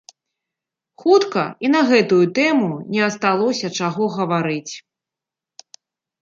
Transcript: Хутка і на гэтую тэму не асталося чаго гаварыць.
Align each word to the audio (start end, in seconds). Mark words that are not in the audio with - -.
Хутка 1.01 1.43
і 1.67 1.69
на 1.75 1.81
гэтую 1.91 2.21
тэму 2.39 2.69
не 2.95 3.01
асталося 3.09 3.67
чаго 3.81 4.03
гаварыць. 4.17 4.73